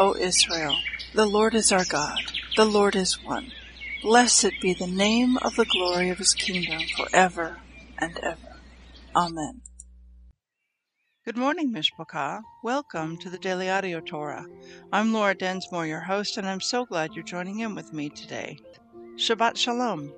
[0.00, 0.76] O Israel,
[1.12, 2.20] the Lord is our God,
[2.54, 3.50] the Lord is one.
[4.00, 7.58] Blessed be the name of the glory of his kingdom forever
[7.98, 8.60] and ever.
[9.16, 9.62] Amen.
[11.24, 12.42] Good morning, Mishpachah.
[12.62, 14.46] Welcome to the Daily Audio Torah.
[14.92, 18.56] I'm Laura Densmore, your host, and I'm so glad you're joining in with me today.
[19.16, 20.14] Shabbat Shalom.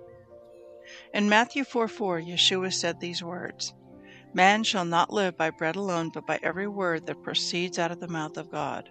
[1.15, 3.73] In Matthew 4 4, Yeshua said these words
[4.35, 8.01] Man shall not live by bread alone, but by every word that proceeds out of
[8.01, 8.91] the mouth of God.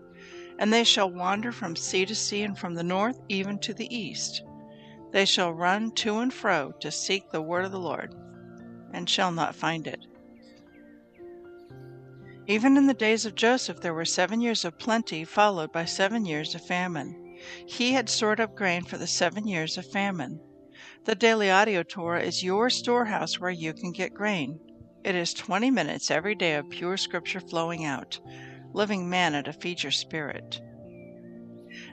[0.61, 3.93] And they shall wander from sea to sea, and from the north even to the
[3.93, 4.43] east.
[5.11, 8.13] They shall run to and fro to seek the word of the Lord,
[8.93, 10.05] and shall not find it.
[12.45, 16.27] Even in the days of Joseph there were seven years of plenty, followed by seven
[16.27, 17.37] years of famine.
[17.65, 20.39] He had stored up grain for the seven years of famine.
[21.05, 24.59] The Daily Audio Torah is your storehouse where you can get grain.
[25.03, 28.19] It is 20 minutes every day of pure scripture flowing out,
[28.73, 30.61] living manna to feed your spirit.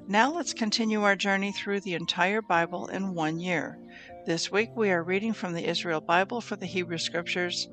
[0.06, 3.78] Now let's continue our journey through the entire Bible in one year.
[4.26, 7.68] This week we are reading from the Israel Bible for the Hebrew Scriptures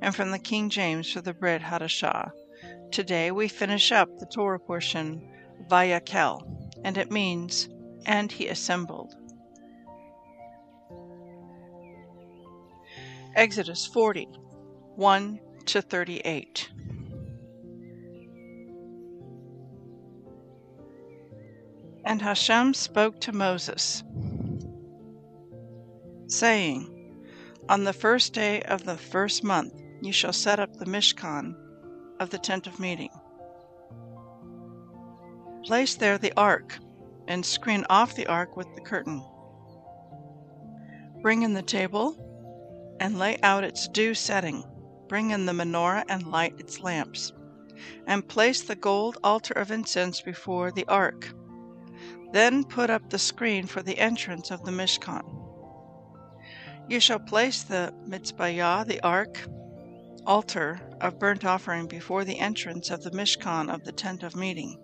[0.00, 2.30] and from the King James for the Brit Hadashah.
[2.90, 5.28] Today we finish up the Torah portion
[5.68, 6.42] Vayakhel,
[6.84, 7.68] and it means,
[8.06, 9.14] and he assembled.
[13.36, 14.26] Exodus 40,
[14.96, 16.70] 1 to 38.
[22.10, 24.02] And Hashem spoke to Moses,
[26.26, 26.90] saying,
[27.68, 31.54] On the first day of the first month you shall set up the Mishkan
[32.18, 33.12] of the tent of meeting.
[35.62, 36.80] Place there the ark,
[37.28, 39.24] and screen off the ark with the curtain.
[41.22, 42.16] Bring in the table,
[42.98, 44.64] and lay out its due setting.
[45.06, 47.32] Bring in the menorah and light its lamps,
[48.08, 51.32] and place the gold altar of incense before the ark.
[52.32, 55.22] Then put up the screen for the entrance of the Mishkan.
[56.88, 59.46] You shall place the Mizbayach, the ark,
[60.26, 64.78] altar of burnt offering before the entrance of the Mishkan of the tent of meeting.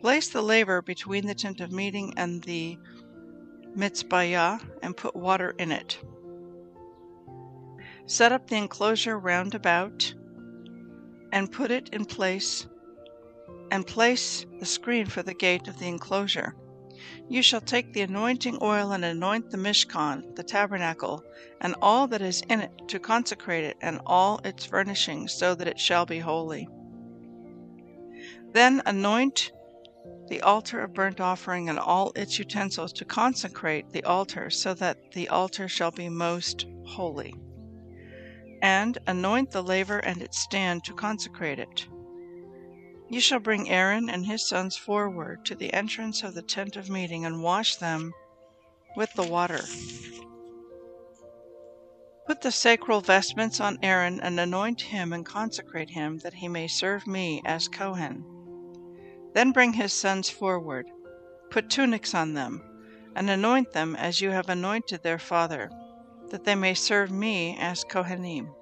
[0.00, 2.78] Place the laver between the tent of meeting and the
[3.76, 5.98] Mizbayach and put water in it.
[8.06, 10.14] Set up the enclosure round about
[11.32, 12.66] and put it in place
[13.70, 16.54] and place the screen for the gate of the enclosure.
[17.28, 21.22] You shall take the anointing oil and anoint the Mishkan, the tabernacle,
[21.60, 25.68] and all that is in it, to consecrate it and all its furnishings, so that
[25.68, 26.68] it shall be holy.
[28.52, 29.52] Then anoint
[30.28, 34.96] the altar of burnt offering and all its utensils to consecrate the altar, so that
[35.12, 37.34] the altar shall be most holy.
[38.62, 41.86] And anoint the laver and its stand to consecrate it.
[43.08, 46.90] You shall bring Aaron and his sons forward to the entrance of the tent of
[46.90, 48.12] meeting and wash them
[48.96, 49.60] with the water.
[52.26, 56.66] Put the sacral vestments on Aaron and anoint him and consecrate him that he may
[56.66, 58.24] serve me as Kohen.
[59.34, 60.86] Then bring his sons forward.
[61.50, 62.60] Put tunics on them
[63.14, 65.70] and anoint them as you have anointed their father,
[66.30, 68.52] that they may serve me as Kohanim.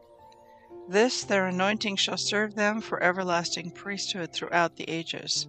[0.89, 5.49] This their anointing shall serve them for everlasting priesthood throughout the ages.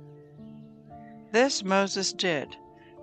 [1.31, 2.55] This Moses did,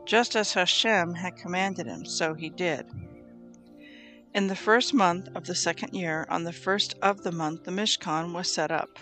[0.07, 2.87] just as Hashem had commanded him, so he did.
[4.35, 7.71] In the first month of the second year, on the first of the month, the
[7.71, 8.99] Mishkan was set up.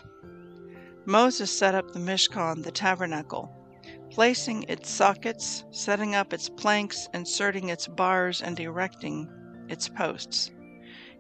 [1.06, 3.54] Moses set up the Mishkan, the tabernacle,
[4.10, 9.28] placing its sockets, setting up its planks, inserting its bars, and erecting
[9.68, 10.50] its posts.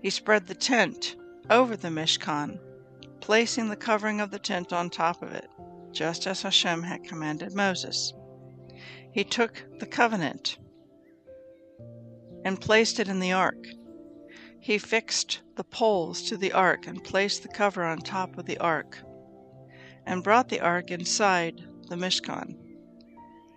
[0.02, 1.14] He spread the tent
[1.50, 2.58] over the Mishkan,
[3.20, 5.50] placing the covering of the tent on top of it.
[5.92, 8.12] just as Hashem had commanded Moses.
[9.12, 10.58] He took the covenant
[12.44, 13.66] and placed it in the ark.
[14.60, 18.58] He fixed the poles to the ark and placed the cover on top of the
[18.58, 18.98] ark,
[20.06, 22.56] and brought the ark inside the Mishkan.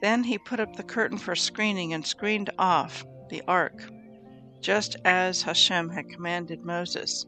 [0.02, 3.84] Then he put up the curtain for screening and screened off the ark,
[4.60, 7.26] just as Hashem had commanded Moses.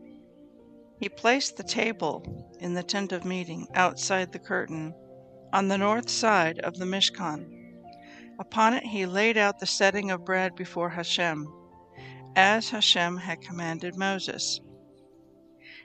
[0.98, 4.94] He placed the table in the tent of meeting outside the curtain
[5.52, 7.52] on the north side of the Mishkan.
[8.40, 11.48] Upon it he laid out the setting of bread before Hashem,
[12.36, 14.60] as Hashem had commanded Moses.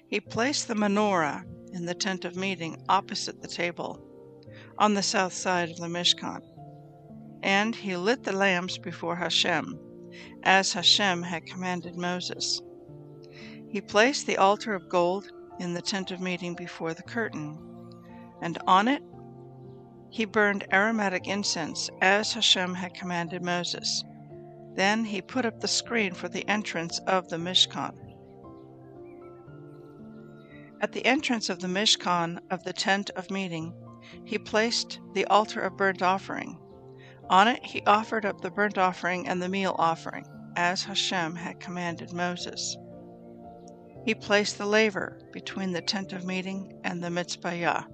[0.08, 4.00] He placed the menorah in the tent of meeting opposite the table,
[4.78, 6.42] on the south side of the Mishkan.
[7.42, 9.78] And he lit the lamps before Hashem,
[10.42, 12.60] as Hashem had commanded Moses.
[13.70, 15.30] He placed the altar of gold
[15.60, 17.56] in the tent of meeting before the curtain,
[18.42, 19.02] and on it
[20.08, 24.02] he burned aromatic incense, as Hashem had commanded Moses.
[24.74, 27.94] Then he put up the screen for the entrance of the Mishkan.
[30.80, 33.72] At the entrance of the Mishkan of the tent of meeting,
[34.24, 36.58] he placed the altar of burnt offering.
[37.28, 40.24] On it he offered up the burnt offering and the meal offering,
[40.56, 42.76] as Hashem had commanded Moses.
[44.04, 47.86] He placed the laver between the tent of meeting and the mizbayach,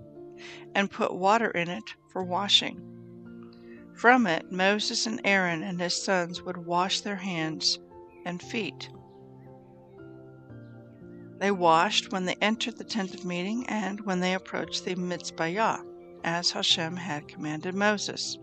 [0.74, 2.80] and put water in it for washing.
[3.94, 7.78] From it Moses and Aaron and his sons would wash their hands
[8.24, 8.88] and feet.
[11.38, 15.84] They washed when they entered the tent of meeting and when they approached the mizbayach,
[16.24, 18.38] as Hashem had commanded Moses.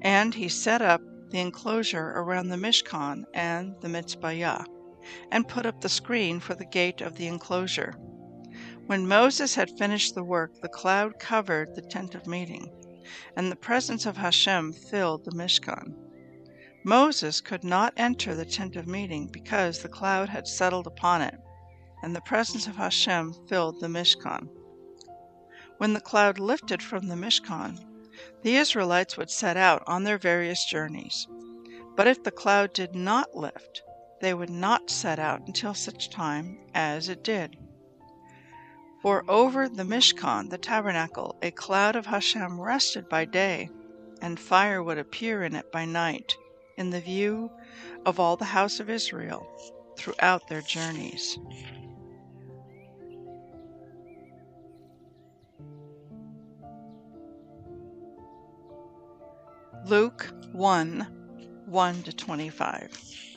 [0.00, 1.00] And he set up
[1.30, 4.66] the enclosure around the Mishkan and the mizbayach,
[5.30, 7.94] and put up the screen for the gate of the enclosure.
[8.86, 12.72] When Moses had finished the work, the cloud covered the tent of meeting,
[13.36, 15.94] and the presence of Hashem filled the Mishkan.
[16.84, 21.38] Moses could not enter the tent of meeting because the cloud had settled upon it,
[22.02, 24.48] and the presence of Hashem filled the Mishkan.
[25.78, 27.78] When the cloud lifted from the Mishkan,
[28.42, 31.26] the Israelites would set out on their various journeys.
[31.96, 33.82] But if the cloud did not lift,
[34.22, 37.56] they would not set out until such time as it did.
[39.02, 43.68] For over the Mishkan, the tabernacle, a cloud of Hashem rested by day,
[44.22, 46.36] and fire would appear in it by night,
[46.76, 47.50] in the view
[48.06, 49.44] of all the house of Israel
[49.96, 51.36] throughout their journeys.
[59.84, 61.18] Luke 1
[61.66, 63.31] 1 to 25.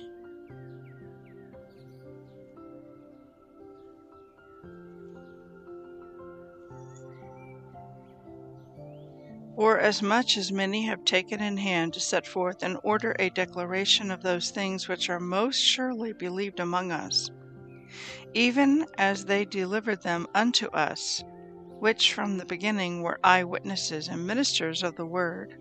[9.57, 13.29] Or as much as many have taken in hand to set forth and order a
[13.29, 17.29] declaration of those things which are most surely believed among us,
[18.33, 21.23] even as they delivered them unto us,
[21.79, 25.55] which from the beginning were eyewitnesses and ministers of the word.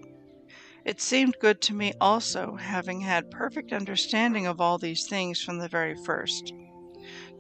[0.85, 5.59] It seemed good to me also, having had perfect understanding of all these things from
[5.59, 6.53] the very first,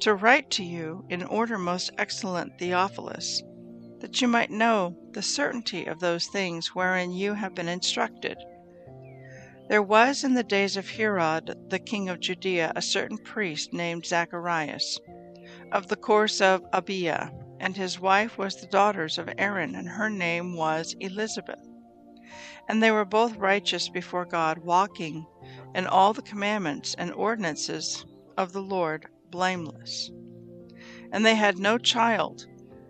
[0.00, 3.43] to write to you in order most excellent Theophilus
[4.05, 8.37] that you might know the certainty of those things wherein you have been instructed.
[9.71, 14.05] There was in the days of Herod the king of Judea a certain priest named
[14.05, 15.00] Zacharias,
[15.73, 20.11] of the course of Abia, and his wife was the daughters of Aaron, and her
[20.11, 21.67] name was Elizabeth.
[22.69, 25.25] And they were both righteous before God, walking
[25.75, 28.05] in all the commandments and ordinances
[28.37, 30.11] of the Lord blameless.
[31.11, 32.45] And they had no child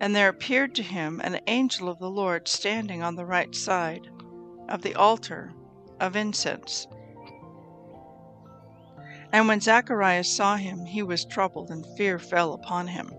[0.00, 4.08] And there appeared to him an angel of the Lord standing on the right side
[4.66, 5.52] of the altar
[6.00, 6.88] of incense.
[9.30, 13.12] And when Zacharias saw him, he was troubled, and fear fell upon him.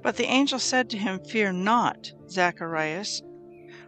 [0.00, 3.20] But the angel said to him, Fear not, Zacharias,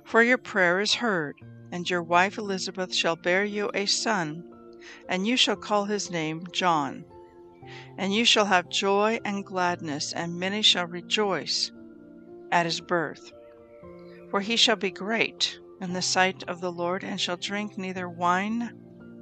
[0.04, 1.36] for your prayer is heard,
[1.70, 4.42] and your wife Elizabeth shall bear you a son,
[5.08, 7.04] and you shall call his name John.
[7.96, 11.70] And you shall have joy and gladness, and many shall rejoice
[12.52, 13.32] at his birth.
[14.30, 18.08] For he shall be great, in the sight of the Lord, and shall drink neither
[18.08, 18.70] wine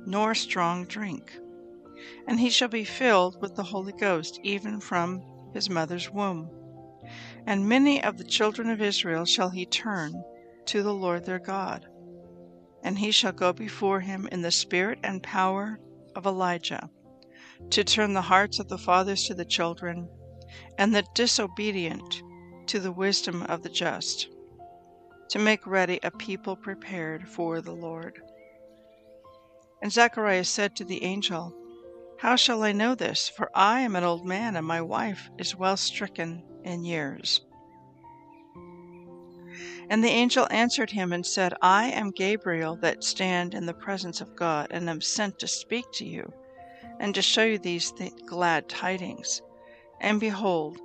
[0.06, 1.32] nor strong drink.
[2.26, 5.22] And he shall be filled with the Holy Ghost, even from
[5.54, 6.50] his mother's womb.
[7.46, 10.12] And many of the children of Israel shall he turn
[10.66, 11.86] to the Lord their God.
[12.82, 15.80] And he shall go before him in the spirit and power
[16.14, 16.90] of Elijah,
[17.70, 20.08] to turn the hearts of the fathers to the children,
[20.76, 22.22] and the disobedient
[22.68, 24.28] to the wisdom of the just,
[25.30, 28.20] to make ready a people prepared for the Lord.
[29.82, 31.54] And Zacharias said to the angel,
[32.18, 33.28] How shall I know this?
[33.28, 37.40] For I am an old man, and my wife is well stricken in years.
[39.90, 44.20] And the angel answered him and said, I am Gabriel that stand in the presence
[44.20, 46.30] of God, and am sent to speak to you,
[47.00, 49.40] and to show you these th- glad tidings.
[50.00, 50.78] And behold,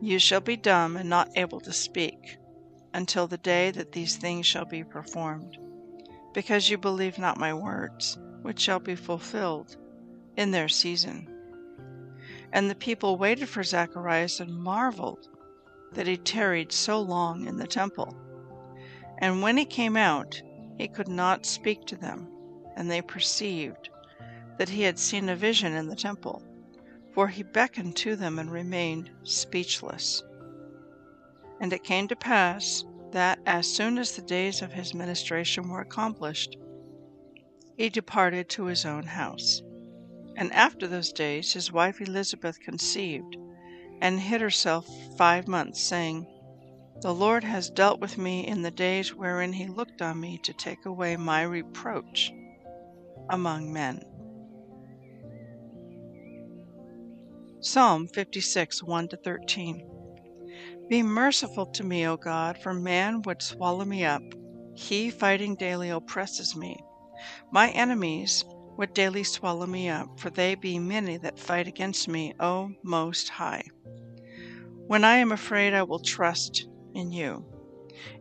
[0.00, 2.38] you shall be dumb and not able to speak,
[2.94, 5.58] until the day that these things shall be performed,
[6.34, 9.76] because you believe not my words, which shall be fulfilled
[10.36, 11.28] in their season.
[12.52, 15.28] And the people waited for Zacharias and marveled
[15.92, 18.16] that he tarried so long in the temple.
[19.18, 20.40] And when he came out,
[20.78, 22.28] he could not speak to them,
[22.76, 23.90] and they perceived
[24.58, 26.42] that he had seen a vision in the temple,
[27.18, 30.22] for he beckoned to them and remained speechless.
[31.60, 35.80] And it came to pass that as soon as the days of his ministration were
[35.80, 36.56] accomplished,
[37.76, 39.60] he departed to his own house.
[40.36, 43.36] And after those days his wife Elizabeth conceived,
[44.00, 46.24] and hid herself five months, saying,
[47.00, 50.52] The Lord has dealt with me in the days wherein he looked on me to
[50.52, 52.32] take away my reproach
[53.28, 54.04] among men.
[57.70, 59.86] Psalm 56 1 13.
[60.88, 64.22] Be merciful to me, O God, for man would swallow me up.
[64.74, 66.82] He, fighting daily, oppresses me.
[67.52, 68.42] My enemies
[68.78, 73.28] would daily swallow me up, for they be many that fight against me, O Most
[73.28, 73.64] High.
[74.86, 77.44] When I am afraid, I will trust in you.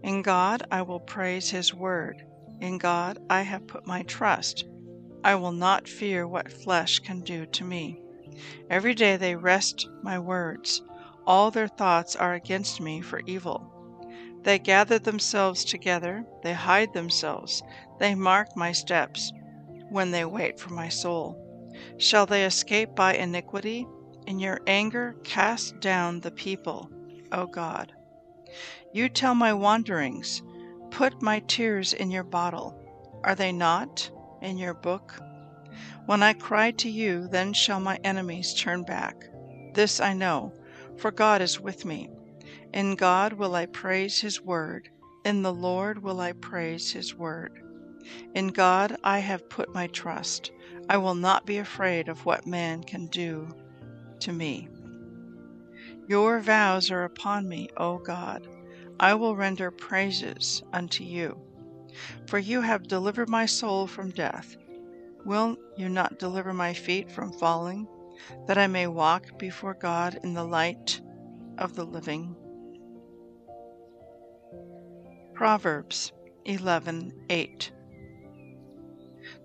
[0.04, 2.22] In God I will praise his word.
[2.60, 4.66] In God I have put my trust.
[5.24, 8.02] I will not fear what flesh can do to me.
[8.70, 10.82] Every day they wrest my words.
[11.26, 13.72] All their thoughts are against me for evil.
[14.44, 17.64] They gather themselves together, they hide themselves,
[18.00, 19.34] they mark my steps
[19.90, 21.38] when they wait for my soul.
[21.98, 23.88] Shall they escape by iniquity?
[24.26, 26.90] In your anger, cast down the people,
[27.32, 27.94] O God.
[28.94, 30.42] You tell my wanderings,
[30.92, 32.74] put my tears in your bottle.
[33.24, 34.10] Are they not
[34.42, 35.20] in your book?
[36.06, 39.16] When I cry to you, then shall my enemies turn back.
[39.74, 40.54] This I know,
[40.98, 42.10] for God is with me.
[42.74, 44.90] In God will I praise his word.
[45.26, 47.62] In the Lord will I praise his word.
[48.34, 50.52] In God I have put my trust.
[50.90, 53.50] I will not be afraid of what man can do
[54.22, 54.70] to me.
[56.08, 58.48] Your vows are upon me, O God.
[59.00, 61.38] I will render praises unto you.
[62.28, 64.56] For you have delivered my soul from death.
[65.26, 67.88] Will you not deliver my feet from falling,
[68.48, 71.02] that I may walk before God in the light
[71.58, 72.36] of the living?
[75.34, 76.12] Proverbs
[76.46, 77.72] 11:8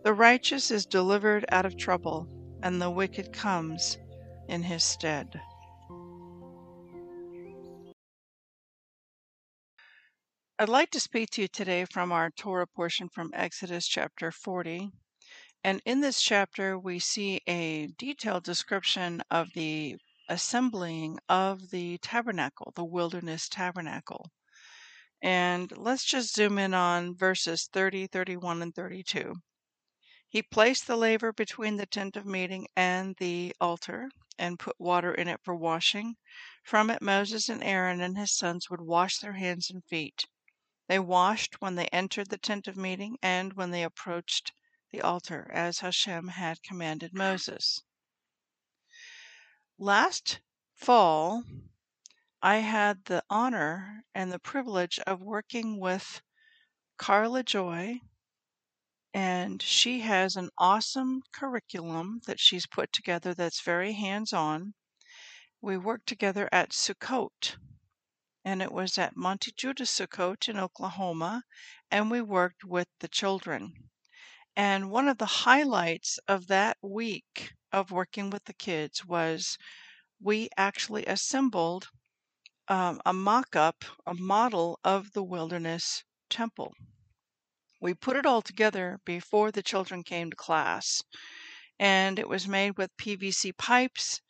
[0.04, 2.28] The righteous is delivered out of trouble,
[2.62, 3.98] and the wicked comes
[4.48, 5.40] in his stead.
[10.58, 14.92] I'd like to speak to you today from our Torah portion from Exodus chapter 40.
[15.64, 19.96] And in this chapter, we see a detailed description of the
[20.28, 24.30] assembling of the tabernacle, the wilderness tabernacle.
[25.22, 29.34] And let's just zoom in on verses 30, 31, and 32.
[30.28, 35.14] He placed the laver between the tent of meeting and the altar and put water
[35.14, 36.16] in it for washing.
[36.64, 40.26] From it, Moses and Aaron and his sons would wash their hands and feet.
[40.88, 44.52] They washed when they entered the tent of meeting and when they approached
[44.92, 47.18] the altar, as Hashem had commanded ah.
[47.18, 47.80] Moses.
[49.78, 50.40] Last
[50.74, 51.44] fall,
[52.42, 56.20] I had the honor and the privilege of working with
[56.98, 58.00] Carla Joy,
[59.14, 64.74] and she has an awesome curriculum that she's put together that's very hands on.
[65.62, 67.56] We worked together at Sukkot,
[68.44, 71.44] and it was at Monte Judah Sukkot in Oklahoma,
[71.90, 73.90] and we worked with the children.
[74.56, 79.58] And one of the highlights of that week of working with the kids was
[80.20, 81.90] we actually assembled
[82.68, 86.74] um, a mock up, a model of the wilderness temple.
[87.80, 91.02] we put it all together before the children came to class.
[91.78, 94.22] And it was made with PVC pipes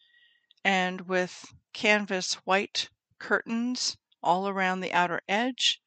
[0.64, 5.80] and with canvas white curtains all around the outer edge.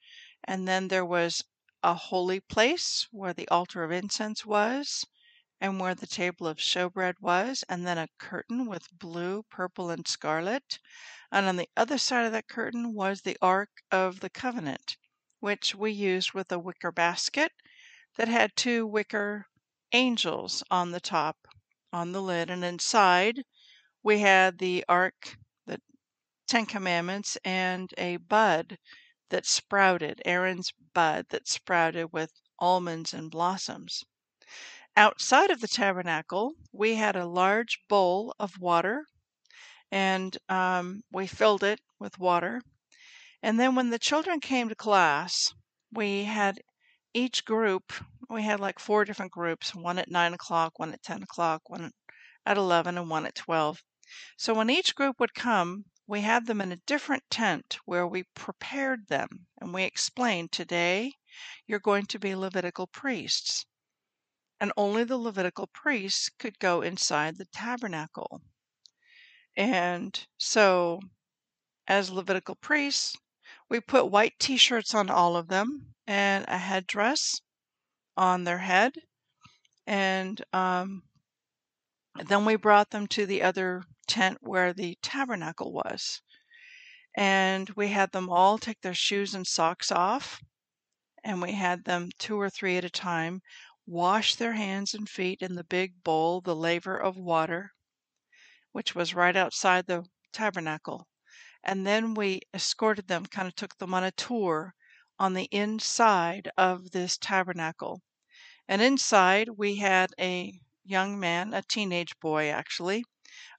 [0.43, 1.43] And then there was
[1.85, 5.05] a holy place where the altar of incense was
[5.61, 10.07] and where the table of showbread was, and then a curtain with blue, purple, and
[10.07, 10.79] scarlet.
[11.31, 14.97] And on the other side of that curtain was the Ark of the Covenant,
[15.39, 17.51] which we used with a wicker basket
[18.17, 19.45] that had two wicker
[19.91, 21.37] angels on the top,
[21.93, 23.43] on the lid, and inside
[24.03, 25.37] we had the Ark,
[25.67, 25.79] the
[26.47, 28.77] Ten Commandments, and a bud
[29.29, 34.03] that sprouted, Aaron's bud that sprouted with almonds and blossoms.
[34.97, 39.05] Outside of the tabernacle, we had a large bowl of water,
[39.91, 42.61] and um, we filled it with water.
[43.41, 45.53] And then when the children came to class,
[45.91, 46.61] we had
[47.13, 47.93] each group,
[48.29, 51.91] we had like four different groups one at 9 o'clock, one at 10 o'clock, one
[52.45, 53.83] at 11, and one at 12.
[54.37, 58.23] So when each group would come, we had them in a different tent where we
[58.35, 61.13] prepared them and we explained today
[61.67, 63.65] you're going to be Levitical priests
[64.59, 68.41] and only the Levitical priests could go inside the tabernacle.
[69.57, 71.01] And so,
[71.87, 73.15] as Levitical priests,
[73.69, 77.41] we put white t shirts on all of them and a headdress
[78.17, 78.93] on their head.
[79.85, 81.03] And um,
[82.15, 86.21] then we brought them to the other tent where the tabernacle was.
[87.15, 90.41] And we had them all take their shoes and socks off.
[91.23, 93.41] And we had them two or three at a time
[93.87, 97.71] wash their hands and feet in the big bowl, the laver of water,
[98.71, 101.07] which was right outside the tabernacle.
[101.63, 104.75] And then we escorted them, kind of took them on a tour
[105.17, 108.01] on the inside of this tabernacle.
[108.67, 113.03] And inside we had a young man, a teenage boy actually,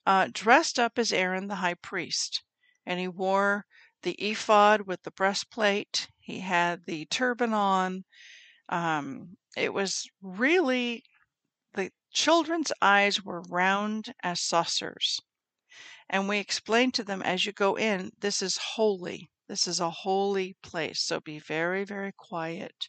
[0.07, 2.43] uh, dressed up as Aaron the high priest.
[2.87, 3.67] And he wore
[4.03, 8.05] the ephod with the breastplate, he had the turban on,
[8.69, 11.03] um, it was really
[11.75, 15.21] the children's eyes were round as saucers.
[16.09, 19.31] And we explained to them as you go in, this is holy.
[19.49, 21.03] This is a holy place.
[21.03, 22.89] So be very, very quiet.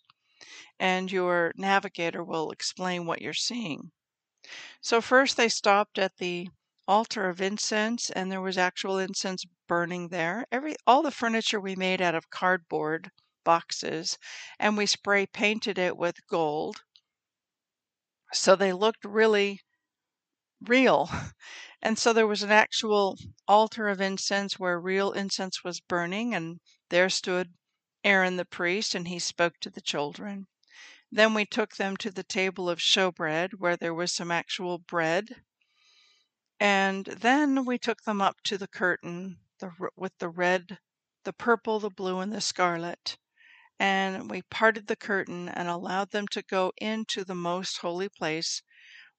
[0.79, 3.91] And your navigator will explain what you're seeing.
[4.81, 6.49] So, first they stopped at the
[6.87, 10.45] altar of incense, and there was actual incense burning there.
[10.51, 13.11] Every all the furniture we made out of cardboard
[13.43, 14.17] boxes
[14.59, 16.83] and we spray painted it with gold.
[18.31, 19.59] So they looked really
[20.61, 21.09] real.
[21.81, 26.59] And so there was an actual altar of incense where real incense was burning, and
[26.89, 27.53] there stood
[28.03, 30.47] Aaron the priest, and he spoke to the children.
[31.11, 35.43] Then we took them to the table of showbread, where there was some actual bread.
[36.59, 40.79] And then we took them up to the curtain the, with the red,
[41.23, 43.17] the purple, the blue, and the scarlet
[43.79, 48.63] and we parted the curtain and allowed them to go into the most holy place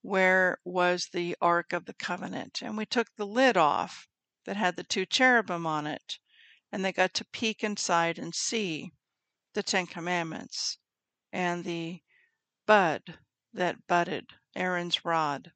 [0.03, 2.61] where was the Ark of the Covenant.
[2.63, 4.09] And we took the lid off
[4.45, 6.19] that had the two cherubim on it,
[6.73, 8.93] and they got to peek inside and see
[9.55, 10.79] the Ten Commandments
[11.33, 12.03] and the
[12.67, 13.19] bud
[13.53, 15.53] that budded, Aaron's rod.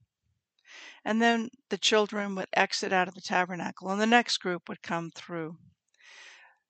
[1.04, 4.82] And then the children would exit out of the tabernacle, and the next group would
[4.82, 5.58] come through.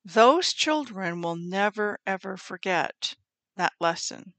[0.04, 3.14] Those children will never, ever forget
[3.56, 4.32] that lesson.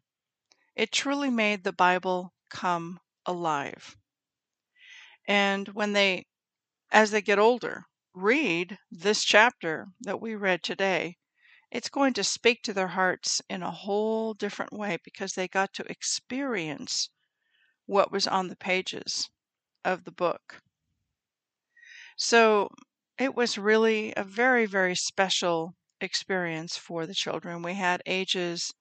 [0.75, 3.95] It truly made the Bible come alive.
[5.27, 6.25] And when they,
[6.91, 11.17] as they get older, read this chapter that we read today,
[11.69, 15.71] it's going to speak to their hearts in a whole different way because they got
[15.73, 17.12] to experience
[17.86, 19.29] what was on the pages
[19.85, 20.61] of the book.
[22.17, 22.69] So
[23.17, 27.61] it was really a very, very special experience for the children.
[27.61, 28.73] We had ages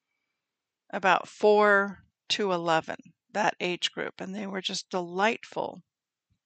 [0.90, 2.96] about 4 to 11,
[3.32, 5.82] that age group, and they were just delightful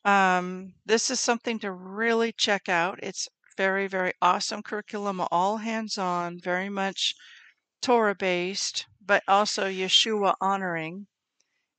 [0.06, 3.00] um, this is something to really check out.
[3.04, 7.14] It's very, very awesome curriculum, all hands on, very much
[7.82, 11.08] Torah based, but also Yeshua honoring,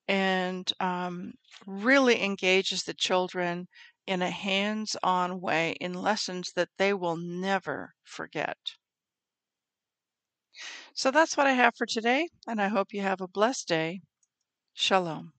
[0.08, 1.34] and um,
[1.66, 3.68] really engages the children
[4.06, 8.58] in a hands on way in lessons that they will never forget.
[10.94, 14.02] So that's what I have for today, and I hope you have a blessed day.
[14.74, 15.32] Shalom.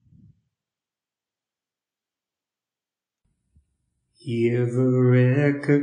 [4.26, 5.76] Yevrekka